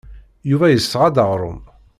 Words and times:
Yuba 0.49 0.67
yesɣa-d 0.69 1.17
aɣrum. 1.23 1.61